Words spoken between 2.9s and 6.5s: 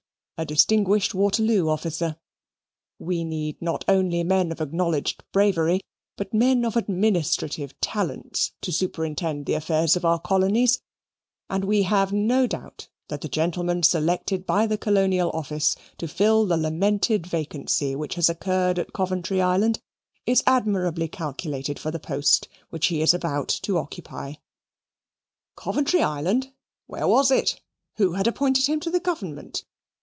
We need not only men of acknowledged bravery, but